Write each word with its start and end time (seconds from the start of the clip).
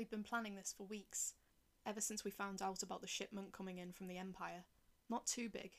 We'd 0.00 0.08
been 0.08 0.22
planning 0.22 0.54
this 0.54 0.74
for 0.74 0.84
weeks, 0.84 1.34
ever 1.84 2.00
since 2.00 2.24
we 2.24 2.30
found 2.30 2.62
out 2.62 2.82
about 2.82 3.02
the 3.02 3.06
shipment 3.06 3.52
coming 3.52 3.76
in 3.76 3.92
from 3.92 4.06
the 4.06 4.16
Empire. 4.16 4.64
Not 5.10 5.26
too 5.26 5.50
big, 5.50 5.72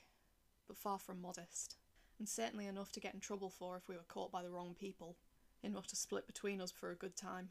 but 0.68 0.78
far 0.78 1.00
from 1.00 1.20
modest, 1.20 1.78
and 2.20 2.30
certainly 2.30 2.68
enough 2.68 2.92
to 2.92 3.00
get 3.00 3.16
in 3.16 3.20
trouble 3.20 3.50
for 3.50 3.76
if 3.76 3.88
we 3.88 3.96
were 3.96 4.04
caught 4.08 4.32
by 4.32 4.44
the 4.44 4.52
wrong 4.52 4.76
people, 4.80 5.18
enough 5.64 5.88
to 5.88 5.96
split 5.96 6.28
between 6.28 6.62
us 6.62 6.70
for 6.70 6.92
a 6.92 6.96
good 6.96 7.16
time. 7.16 7.50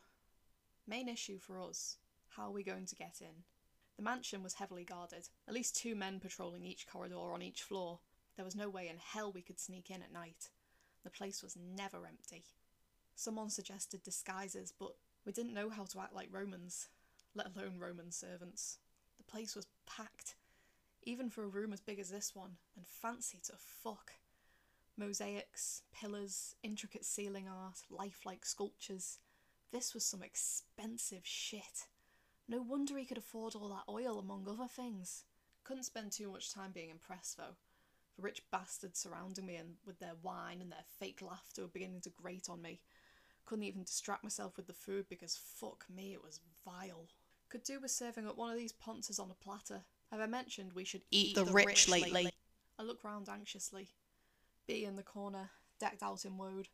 Main 0.87 1.09
issue 1.09 1.41
for 1.41 1.59
us 1.59 1.97
how 2.37 2.45
are 2.45 2.53
we 2.53 2.63
going 2.63 2.87
to 2.87 2.95
get 2.95 3.17
in? 3.21 3.43
The 3.97 4.05
mansion 4.05 4.45
was 4.45 4.55
heavily 4.55 4.85
guarded, 4.85 5.29
at 5.49 5.55
least 5.55 5.75
two 5.75 5.97
men 5.97 6.21
patrolling 6.21 6.65
each 6.65 6.87
corridor 6.87 7.33
on 7.33 7.43
each 7.43 7.65
floor. 7.65 7.99
There 8.37 8.45
was 8.45 8.55
no 8.55 8.69
way 8.69 8.87
in 8.87 8.99
hell 8.99 9.33
we 9.33 9.43
could 9.43 9.59
sneak 9.59 9.91
in 9.91 10.05
at 10.05 10.13
night. 10.13 10.51
The 11.03 11.11
place 11.11 11.43
was 11.43 11.57
never 11.57 12.07
empty. 12.07 12.45
Someone 13.17 13.51
suggested 13.51 14.05
disguises, 14.05 14.73
but 14.79 14.95
we 15.25 15.33
didn't 15.33 15.55
know 15.55 15.69
how 15.69 15.85
to 15.85 16.01
act 16.01 16.15
like 16.15 16.29
Romans, 16.31 16.89
let 17.35 17.49
alone 17.55 17.79
Roman 17.79 18.11
servants. 18.11 18.79
The 19.19 19.25
place 19.25 19.55
was 19.55 19.67
packed, 19.87 20.35
even 21.03 21.31
for 21.31 21.45
a 21.45 21.49
room 21.49 21.73
as 21.73 21.81
big 21.81 21.99
as 21.99 22.11
this 22.11 22.35
one, 22.35 22.57
and 22.77 22.87
fancy 22.87 23.39
to 23.45 23.53
fuck. 23.57 24.13
Mosaics, 24.97 25.83
pillars, 25.93 26.55
intricate 26.63 27.05
ceiling 27.05 27.49
art, 27.49 27.79
lifelike 27.91 28.45
sculptures. 28.45 29.19
This 29.73 29.95
was 29.95 30.05
some 30.05 30.23
expensive 30.23 31.25
shit. 31.25 31.87
No 32.49 32.61
wonder 32.61 32.99
he 32.99 33.05
could 33.05 33.19
afford 33.19 33.55
all 33.55 33.69
that 33.69 33.91
oil, 33.91 34.19
among 34.19 34.49
other 34.49 34.69
things. 34.69 35.25
Couldn't 35.65 35.85
spend 35.85 36.13
too 36.13 36.33
much 36.33 36.53
time 36.53 36.73
being 36.73 36.91
impressed, 36.91 37.37
though. 37.37 37.57
The 38.17 38.23
rich 38.23 38.43
bastards 38.51 38.99
surrounding 38.99 39.47
me 39.47 39.57
and 39.57 39.77
with 39.87 40.01
their 40.01 40.17
wine 40.23 40.61
and 40.61 40.73
their 40.73 40.85
fake 40.99 41.23
laughter 41.23 41.63
were 41.63 41.69
beginning 41.69 42.01
to 42.03 42.11
grate 42.11 42.49
on 42.51 42.61
me. 42.61 42.81
Couldn't 43.51 43.65
even 43.65 43.83
distract 43.83 44.23
myself 44.23 44.57
with 44.57 44.69
the 44.69 44.73
food 44.73 45.07
because 45.09 45.37
fuck 45.37 45.85
me, 45.93 46.13
it 46.13 46.23
was 46.23 46.39
vile. 46.65 47.09
Could 47.49 47.65
do 47.65 47.81
with 47.81 47.91
serving 47.91 48.29
up 48.29 48.39
one 48.39 48.53
of 48.53 48.57
these 48.57 48.71
ponces 48.71 49.19
on 49.19 49.29
a 49.29 49.45
platter. 49.45 49.81
Have 50.13 50.21
I 50.21 50.27
mentioned 50.27 50.73
we 50.73 50.85
should 50.85 51.03
eat, 51.11 51.35
the, 51.35 51.45
rich, 51.47 51.89
lately? 51.89 52.31
I 52.79 52.85
look 52.85 53.03
round 53.03 53.29
anxiously. 53.29 53.89
B 54.69 54.85
in 54.85 54.95
the 54.95 55.03
corner, 55.03 55.51
decked 55.81 56.01
out 56.01 56.25
in 56.25 56.39
woad, 56.39 56.67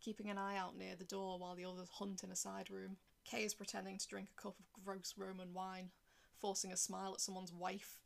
keeping 0.00 0.30
an 0.30 0.38
eye 0.38 0.56
out 0.56 0.78
near 0.78 0.96
the 0.96 1.04
door 1.04 1.38
while 1.38 1.54
the 1.54 1.66
others 1.66 1.90
hunt 1.92 2.24
in 2.24 2.32
a 2.32 2.36
side 2.36 2.70
room. 2.70 2.96
Kay 3.26 3.44
is 3.44 3.52
pretending 3.52 3.98
to 3.98 4.08
drink 4.08 4.30
a 4.30 4.42
cup 4.42 4.56
of 4.58 4.82
gross 4.82 5.12
Roman 5.18 5.52
wine, 5.52 5.90
forcing 6.40 6.72
a 6.72 6.76
smile 6.78 7.12
at 7.12 7.20
someone's 7.20 7.52
wife. 7.52 7.98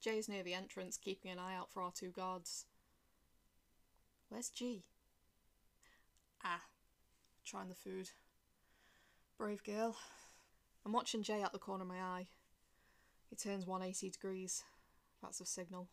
Jay's 0.00 0.28
near 0.28 0.42
the 0.42 0.54
entrance, 0.54 0.96
keeping 0.96 1.30
an 1.30 1.38
eye 1.38 1.54
out 1.54 1.70
for 1.70 1.80
our 1.80 1.92
two 1.92 2.10
guards. 2.10 2.64
Where's 4.30 4.50
G? 4.50 4.82
Ah, 6.42 6.62
trying 7.44 7.68
the 7.68 7.74
food. 7.74 8.10
Brave 9.38 9.62
girl. 9.64 9.96
I'm 10.84 10.92
watching 10.92 11.22
Jay 11.22 11.42
out 11.42 11.52
the 11.52 11.58
corner 11.58 11.82
of 11.82 11.88
my 11.88 12.00
eye. 12.00 12.28
He 13.28 13.36
turns 13.36 13.66
180 13.66 14.10
degrees. 14.10 14.64
That's 15.22 15.40
a 15.40 15.46
signal. 15.46 15.88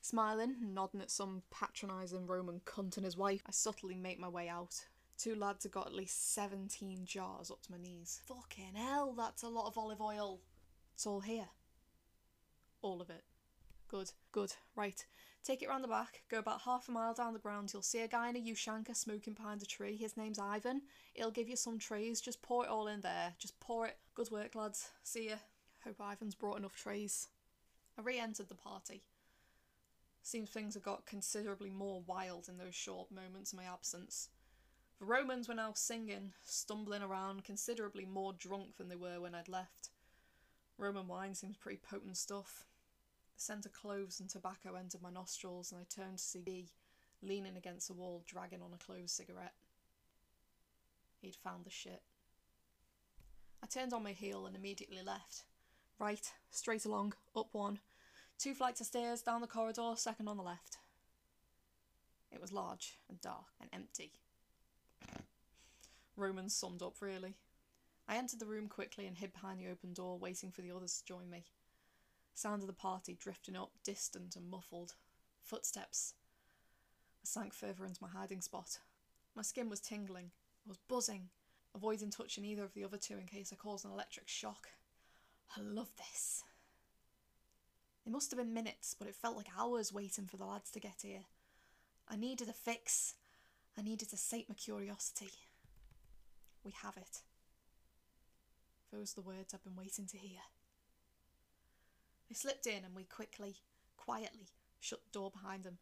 Smiling 0.00 0.56
nodding 0.74 1.00
at 1.00 1.10
some 1.10 1.42
patronising 1.50 2.26
Roman 2.26 2.60
cunt 2.66 2.96
and 2.96 3.04
his 3.04 3.16
wife, 3.16 3.42
I 3.46 3.52
subtly 3.52 3.96
make 3.96 4.18
my 4.18 4.28
way 4.28 4.48
out. 4.48 4.84
Two 5.16 5.34
lads 5.34 5.64
have 5.64 5.72
got 5.72 5.86
at 5.86 5.94
least 5.94 6.34
17 6.34 7.06
jars 7.06 7.50
up 7.50 7.62
to 7.62 7.72
my 7.72 7.78
knees. 7.78 8.20
Fucking 8.26 8.74
hell, 8.74 9.14
that's 9.16 9.42
a 9.42 9.48
lot 9.48 9.66
of 9.66 9.78
olive 9.78 10.00
oil. 10.00 10.40
It's 10.94 11.06
all 11.06 11.20
here. 11.20 11.48
All 12.82 13.00
of 13.00 13.08
it. 13.10 13.24
Good, 13.94 14.10
good. 14.32 14.52
Right. 14.74 15.06
Take 15.44 15.62
it 15.62 15.68
round 15.68 15.84
the 15.84 15.88
back, 15.88 16.22
go 16.28 16.40
about 16.40 16.62
half 16.62 16.88
a 16.88 16.90
mile 16.90 17.14
down 17.14 17.32
the 17.32 17.38
ground. 17.38 17.70
You'll 17.72 17.82
see 17.82 18.00
a 18.00 18.08
guy 18.08 18.28
in 18.28 18.36
a 18.36 18.40
Ushanka 18.40 18.96
smoking 18.96 19.34
behind 19.34 19.62
a 19.62 19.66
tree. 19.66 19.96
His 19.96 20.16
name's 20.16 20.40
Ivan. 20.40 20.82
He'll 21.12 21.30
give 21.30 21.48
you 21.48 21.54
some 21.54 21.78
trays. 21.78 22.20
Just 22.20 22.42
pour 22.42 22.64
it 22.64 22.68
all 22.68 22.88
in 22.88 23.02
there. 23.02 23.34
Just 23.38 23.60
pour 23.60 23.86
it. 23.86 23.96
Good 24.16 24.32
work, 24.32 24.56
lads. 24.56 24.90
See 25.04 25.28
ya. 25.28 25.36
Hope 25.84 26.00
Ivan's 26.00 26.34
brought 26.34 26.58
enough 26.58 26.74
trays. 26.74 27.28
I 27.96 28.02
re 28.02 28.18
entered 28.18 28.48
the 28.48 28.56
party. 28.56 29.04
Seems 30.24 30.50
things 30.50 30.74
have 30.74 30.82
got 30.82 31.06
considerably 31.06 31.70
more 31.70 32.02
wild 32.04 32.48
in 32.48 32.58
those 32.58 32.74
short 32.74 33.12
moments 33.12 33.52
of 33.52 33.58
my 33.58 33.64
absence. 33.64 34.28
The 34.98 35.04
Romans 35.04 35.46
were 35.46 35.54
now 35.54 35.72
singing, 35.72 36.32
stumbling 36.44 37.02
around, 37.02 37.44
considerably 37.44 38.06
more 38.06 38.32
drunk 38.32 38.76
than 38.76 38.88
they 38.88 38.96
were 38.96 39.20
when 39.20 39.36
I'd 39.36 39.48
left. 39.48 39.90
Roman 40.78 41.06
wine 41.06 41.36
seems 41.36 41.56
pretty 41.56 41.78
potent 41.78 42.16
stuff. 42.16 42.64
The 43.36 43.42
scent 43.42 43.66
of 43.66 43.72
cloves 43.72 44.20
and 44.20 44.28
tobacco 44.28 44.74
entered 44.74 45.02
my 45.02 45.10
nostrils, 45.10 45.72
and 45.72 45.80
I 45.80 45.84
turned 45.84 46.18
to 46.18 46.24
see 46.24 46.40
B 46.40 46.68
leaning 47.22 47.56
against 47.56 47.88
the 47.88 47.94
wall, 47.94 48.22
dragging 48.26 48.62
on 48.62 48.72
a 48.74 48.84
closed 48.84 49.10
cigarette. 49.10 49.54
He'd 51.20 51.36
found 51.36 51.64
the 51.64 51.70
shit. 51.70 52.02
I 53.62 53.66
turned 53.66 53.94
on 53.94 54.02
my 54.02 54.12
heel 54.12 54.46
and 54.46 54.54
immediately 54.54 55.02
left. 55.02 55.44
Right, 55.98 56.30
straight 56.50 56.84
along, 56.84 57.14
up 57.34 57.48
one, 57.52 57.78
Two 58.38 58.54
flights 58.54 58.80
of 58.80 58.86
stairs 58.86 59.22
down 59.22 59.40
the 59.40 59.46
corridor, 59.46 59.94
second 59.96 60.28
on 60.28 60.36
the 60.36 60.42
left. 60.42 60.78
It 62.32 62.40
was 62.40 62.52
large 62.52 62.98
and 63.08 63.20
dark 63.20 63.46
and 63.60 63.70
empty. 63.72 64.12
Romans 66.16 66.54
summed 66.54 66.82
up, 66.82 67.00
really. 67.00 67.34
I 68.08 68.16
entered 68.16 68.40
the 68.40 68.46
room 68.46 68.68
quickly 68.68 69.06
and 69.06 69.16
hid 69.16 69.32
behind 69.32 69.60
the 69.60 69.70
open 69.70 69.94
door, 69.94 70.18
waiting 70.18 70.50
for 70.50 70.62
the 70.62 70.72
others 70.72 70.98
to 70.98 71.04
join 71.04 71.30
me. 71.30 71.44
Sound 72.34 72.62
of 72.62 72.66
the 72.66 72.72
party 72.72 73.16
drifting 73.18 73.56
up, 73.56 73.70
distant 73.84 74.34
and 74.36 74.50
muffled. 74.50 74.94
Footsteps. 75.42 76.14
I 77.22 77.26
sank 77.26 77.54
further 77.54 77.86
into 77.86 78.02
my 78.02 78.08
hiding 78.08 78.40
spot. 78.40 78.78
My 79.36 79.42
skin 79.42 79.70
was 79.70 79.80
tingling. 79.80 80.30
I 80.66 80.68
was 80.68 80.78
buzzing, 80.88 81.28
avoiding 81.74 82.10
touching 82.10 82.44
either 82.44 82.64
of 82.64 82.74
the 82.74 82.84
other 82.84 82.98
two 82.98 83.18
in 83.18 83.26
case 83.26 83.52
I 83.52 83.56
caused 83.56 83.84
an 83.84 83.92
electric 83.92 84.28
shock. 84.28 84.68
I 85.56 85.60
love 85.60 85.90
this. 85.96 86.42
It 88.04 88.12
must 88.12 88.30
have 88.30 88.38
been 88.38 88.52
minutes, 88.52 88.94
but 88.98 89.08
it 89.08 89.14
felt 89.14 89.36
like 89.36 89.48
hours 89.58 89.92
waiting 89.92 90.26
for 90.26 90.36
the 90.36 90.44
lads 90.44 90.70
to 90.72 90.80
get 90.80 91.02
here. 91.02 91.24
I 92.08 92.16
needed 92.16 92.48
a 92.48 92.52
fix. 92.52 93.14
I 93.78 93.82
needed 93.82 94.10
to 94.10 94.16
sate 94.16 94.48
my 94.48 94.54
curiosity. 94.54 95.30
We 96.64 96.72
have 96.82 96.96
it. 96.96 97.22
Those 98.92 99.12
are 99.12 99.22
the 99.22 99.26
words 99.26 99.54
I've 99.54 99.64
been 99.64 99.76
waiting 99.76 100.06
to 100.06 100.18
hear. 100.18 100.40
They 102.28 102.34
slipped 102.34 102.66
in 102.66 102.84
and 102.84 102.94
we 102.94 103.04
quickly, 103.04 103.56
quietly, 103.96 104.48
shut 104.80 105.00
the 105.04 105.18
door 105.18 105.30
behind 105.30 105.64
them, 105.64 105.78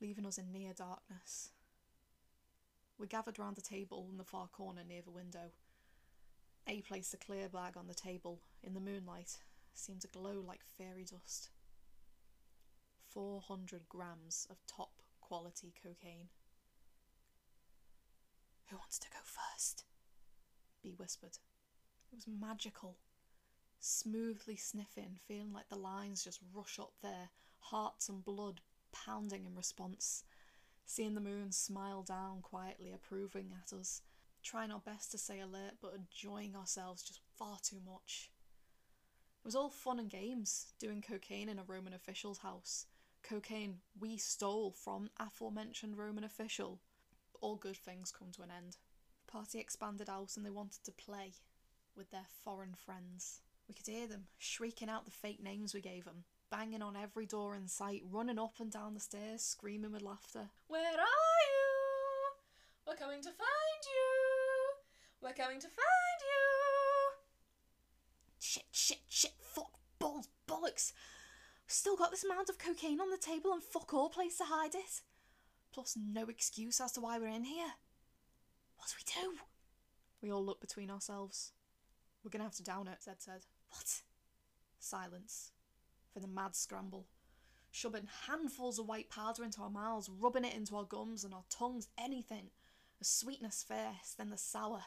leaving 0.00 0.26
us 0.26 0.38
in 0.38 0.52
near 0.52 0.72
darkness. 0.72 1.50
We 2.98 3.06
gathered 3.06 3.38
round 3.38 3.56
the 3.56 3.62
table 3.62 4.08
in 4.10 4.18
the 4.18 4.24
far 4.24 4.48
corner 4.48 4.82
near 4.86 5.02
the 5.02 5.10
window. 5.10 5.52
A 6.66 6.82
placed 6.82 7.14
a 7.14 7.16
clear 7.16 7.48
bag 7.48 7.76
on 7.76 7.86
the 7.86 7.94
table 7.94 8.40
in 8.62 8.74
the 8.74 8.80
moonlight 8.80 9.38
seemed 9.72 10.00
to 10.02 10.08
glow 10.08 10.42
like 10.46 10.60
fairy 10.76 11.04
dust. 11.04 11.50
400 13.08 13.88
grams 13.88 14.46
of 14.50 14.58
top 14.66 14.90
quality 15.20 15.72
cocaine. 15.82 16.28
Who 18.68 18.76
wants 18.76 18.98
to 18.98 19.08
go 19.08 19.18
first? 19.22 19.84
B 20.82 20.94
whispered. 20.96 21.38
It 22.12 22.16
was 22.16 22.26
magical. 22.28 22.96
Smoothly 23.80 24.56
sniffing, 24.56 25.18
feeling 25.26 25.52
like 25.52 25.68
the 25.68 25.76
lines 25.76 26.24
just 26.24 26.40
rush 26.52 26.78
up 26.78 26.92
there, 27.02 27.30
hearts 27.58 28.08
and 28.08 28.24
blood 28.24 28.60
pounding 28.92 29.44
in 29.44 29.54
response. 29.54 30.24
Seeing 30.84 31.14
the 31.14 31.20
moon 31.20 31.52
smile 31.52 32.02
down 32.02 32.40
quietly, 32.42 32.92
approving 32.92 33.52
at 33.62 33.72
us, 33.72 34.02
trying 34.42 34.70
our 34.70 34.80
best 34.80 35.10
to 35.12 35.18
stay 35.18 35.40
alert 35.40 35.74
but 35.80 35.94
enjoying 35.94 36.56
ourselves 36.56 37.02
just 37.02 37.20
far 37.36 37.58
too 37.62 37.80
much. 37.86 38.30
It 39.42 39.44
was 39.44 39.54
all 39.54 39.70
fun 39.70 39.98
and 39.98 40.10
games, 40.10 40.66
doing 40.78 41.02
cocaine 41.02 41.48
in 41.48 41.58
a 41.58 41.64
Roman 41.64 41.92
official's 41.92 42.38
house. 42.38 42.86
Cocaine 43.22 43.78
we 44.00 44.16
stole 44.16 44.72
from 44.72 45.10
aforementioned 45.18 45.96
Roman 45.96 46.24
official. 46.24 46.80
All 47.40 47.56
good 47.56 47.76
things 47.76 48.10
come 48.10 48.32
to 48.32 48.42
an 48.42 48.50
end. 48.50 48.76
The 49.26 49.32
party 49.32 49.60
expanded 49.60 50.08
out 50.08 50.36
and 50.36 50.44
they 50.44 50.50
wanted 50.50 50.82
to 50.84 50.92
play 50.92 51.32
with 51.94 52.10
their 52.10 52.26
foreign 52.42 52.74
friends. 52.74 53.40
We 53.68 53.74
could 53.74 53.86
hear 53.86 54.06
them 54.06 54.28
shrieking 54.38 54.88
out 54.88 55.04
the 55.04 55.10
fake 55.10 55.42
names 55.42 55.74
we 55.74 55.82
gave 55.82 56.06
them, 56.06 56.24
banging 56.50 56.82
on 56.82 56.96
every 56.96 57.26
door 57.26 57.54
in 57.54 57.68
sight, 57.68 58.02
running 58.10 58.38
up 58.38 58.54
and 58.60 58.72
down 58.72 58.94
the 58.94 59.00
stairs, 59.00 59.42
screaming 59.42 59.92
with 59.92 60.02
laughter. 60.02 60.48
Where 60.68 60.80
are 60.80 60.92
you? 60.92 60.98
We're 62.86 62.96
coming 62.96 63.20
to 63.20 63.28
find 63.28 63.82
you. 63.84 65.20
We're 65.20 65.34
coming 65.34 65.60
to 65.60 65.66
find 65.66 66.20
you. 66.20 67.18
Shit, 68.38 68.64
shit, 68.70 69.00
shit, 69.08 69.34
fuck, 69.38 69.72
balls, 69.98 70.28
bollocks. 70.48 70.92
Still 71.66 71.96
got 71.96 72.10
this 72.10 72.24
amount 72.24 72.48
of 72.48 72.58
cocaine 72.58 73.00
on 73.00 73.10
the 73.10 73.18
table 73.18 73.52
and 73.52 73.62
fuck 73.62 73.92
all 73.92 74.08
place 74.08 74.38
to 74.38 74.44
hide 74.44 74.74
it. 74.74 75.02
Plus, 75.70 75.98
no 76.00 76.28
excuse 76.28 76.80
as 76.80 76.92
to 76.92 77.02
why 77.02 77.18
we're 77.18 77.26
in 77.26 77.44
here. 77.44 77.72
What 78.78 78.88
do 78.88 78.94
we 78.96 79.22
do? 79.22 79.38
We 80.22 80.32
all 80.32 80.44
looked 80.44 80.62
between 80.62 80.90
ourselves. 80.90 81.52
We're 82.24 82.30
gonna 82.30 82.44
have 82.44 82.54
to 82.56 82.62
down 82.62 82.88
it, 82.88 83.02
Zed 83.02 83.20
said. 83.20 83.44
What? 83.70 84.02
Silence. 84.78 85.52
For 86.12 86.20
the 86.20 86.28
mad 86.28 86.56
scramble. 86.56 87.06
Shoving 87.70 88.08
handfuls 88.26 88.78
of 88.78 88.86
white 88.86 89.10
powder 89.10 89.44
into 89.44 89.62
our 89.62 89.70
mouths, 89.70 90.08
rubbing 90.08 90.44
it 90.44 90.54
into 90.54 90.76
our 90.76 90.84
gums 90.84 91.24
and 91.24 91.34
our 91.34 91.44
tongues, 91.50 91.88
anything. 91.98 92.50
The 92.98 93.04
sweetness 93.04 93.64
first, 93.66 94.18
then 94.18 94.30
the 94.30 94.38
sour. 94.38 94.84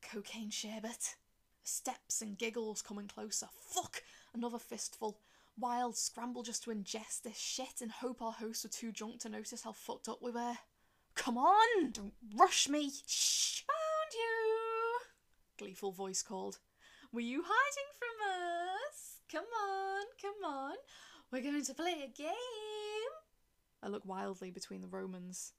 Cocaine 0.00 0.50
sherbet. 0.50 1.16
Steps 1.62 2.22
and 2.22 2.38
giggles 2.38 2.82
coming 2.82 3.08
closer. 3.08 3.48
Fuck! 3.60 4.02
Another 4.32 4.58
fistful. 4.58 5.18
Wild 5.58 5.96
scramble 5.96 6.42
just 6.42 6.64
to 6.64 6.70
ingest 6.70 7.22
this 7.22 7.36
shit 7.36 7.82
and 7.82 7.90
hope 7.90 8.22
our 8.22 8.32
hosts 8.32 8.64
were 8.64 8.70
too 8.70 8.92
drunk 8.92 9.20
to 9.20 9.28
notice 9.28 9.62
how 9.62 9.72
fucked 9.72 10.08
up 10.08 10.22
we 10.22 10.30
were. 10.30 10.56
Come 11.14 11.36
on! 11.36 11.90
Don't 11.90 12.14
rush 12.34 12.68
me! 12.68 12.90
Shh! 13.06 13.62
Found 13.66 14.14
you! 14.14 14.98
Gleeful 15.58 15.92
voice 15.92 16.22
called. 16.22 16.58
Were 17.12 17.20
you 17.20 17.42
hiding 17.44 17.90
from 17.98 18.88
us? 18.88 19.16
Come 19.30 19.44
on, 19.44 20.04
come 20.22 20.44
on. 20.44 20.76
We're 21.32 21.42
going 21.42 21.64
to 21.64 21.74
play 21.74 22.04
a 22.04 22.16
game. 22.16 22.30
I 23.82 23.88
look 23.88 24.04
wildly 24.04 24.52
between 24.52 24.80
the 24.80 24.86
Romans 24.86 25.52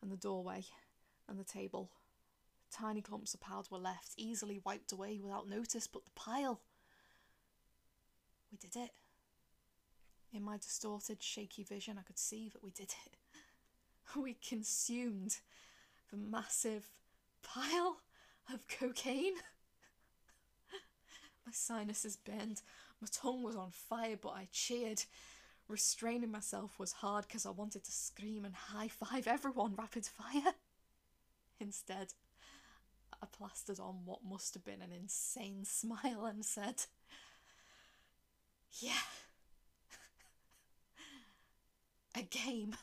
and 0.00 0.10
the 0.10 0.16
doorway 0.16 0.64
and 1.28 1.38
the 1.38 1.44
table. 1.44 1.90
Tiny 2.70 3.02
clumps 3.02 3.34
of 3.34 3.40
powder 3.40 3.68
were 3.70 3.78
left, 3.78 4.14
easily 4.16 4.62
wiped 4.64 4.92
away 4.92 5.20
without 5.22 5.46
notice, 5.48 5.86
but 5.86 6.06
the 6.06 6.10
pile. 6.12 6.62
We 8.50 8.56
did 8.56 8.74
it. 8.74 8.90
In 10.32 10.42
my 10.42 10.56
distorted, 10.56 11.22
shaky 11.22 11.64
vision, 11.64 11.98
I 11.98 12.02
could 12.02 12.18
see 12.18 12.48
that 12.48 12.64
we 12.64 12.70
did 12.70 12.94
it. 13.06 13.16
We 14.20 14.34
consumed 14.34 15.38
the 16.10 16.16
massive 16.16 16.90
pile 17.42 17.98
of 18.52 18.66
cocaine. 18.68 19.34
my 21.46 21.52
sinuses 21.52 22.16
burned, 22.16 22.62
my 23.00 23.08
tongue 23.10 23.42
was 23.42 23.56
on 23.56 23.70
fire, 23.70 24.16
but 24.20 24.30
I 24.30 24.48
cheered. 24.52 25.04
Restraining 25.66 26.30
myself 26.30 26.78
was 26.78 26.92
hard 26.92 27.26
because 27.26 27.46
I 27.46 27.50
wanted 27.50 27.84
to 27.84 27.90
scream 27.90 28.44
and 28.44 28.54
high 28.54 28.88
five 28.88 29.26
everyone 29.26 29.74
rapid 29.74 30.04
fire. 30.06 30.52
Instead, 31.58 32.12
I 33.22 33.26
plastered 33.32 33.80
on 33.80 34.04
what 34.04 34.24
must 34.24 34.52
have 34.54 34.64
been 34.64 34.82
an 34.82 34.92
insane 34.92 35.64
smile 35.64 36.26
and 36.26 36.44
said, 36.44 36.84
Yeah. 38.80 38.92
a 42.14 42.22
game. 42.22 42.76